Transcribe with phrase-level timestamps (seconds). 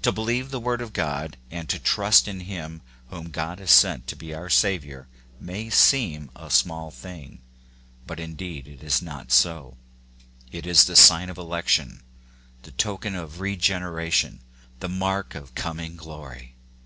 [0.00, 4.06] To believe the word of God, and to trust in him whom God has sent
[4.06, 7.42] to be our Saviour may seem a small thing;
[8.06, 9.76] but indeed it is not so:
[10.50, 12.00] it is the sign of election,
[12.62, 14.40] the token of regeneration,
[14.80, 16.54] the mark of coming glory.